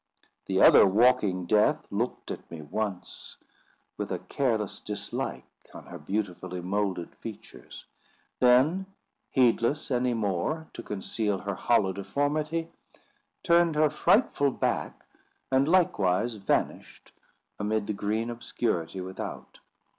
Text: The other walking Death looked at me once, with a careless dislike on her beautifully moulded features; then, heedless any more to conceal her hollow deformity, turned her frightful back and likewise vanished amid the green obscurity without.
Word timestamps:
The 0.47 0.59
other 0.63 0.87
walking 0.87 1.45
Death 1.45 1.85
looked 1.91 2.31
at 2.31 2.49
me 2.49 2.63
once, 2.63 3.37
with 3.97 4.11
a 4.11 4.17
careless 4.17 4.79
dislike 4.81 5.45
on 5.75 5.85
her 5.85 5.99
beautifully 5.99 6.59
moulded 6.59 7.13
features; 7.17 7.85
then, 8.39 8.87
heedless 9.29 9.91
any 9.91 10.15
more 10.15 10.71
to 10.73 10.81
conceal 10.81 11.37
her 11.41 11.53
hollow 11.53 11.93
deformity, 11.93 12.71
turned 13.43 13.75
her 13.75 13.91
frightful 13.91 14.49
back 14.49 15.05
and 15.51 15.67
likewise 15.67 16.33
vanished 16.33 17.11
amid 17.59 17.85
the 17.85 17.93
green 17.93 18.31
obscurity 18.31 19.01
without. 19.01 19.59